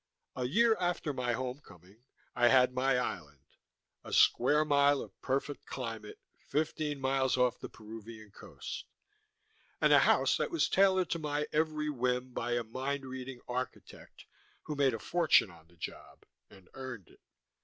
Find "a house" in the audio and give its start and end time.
9.93-10.37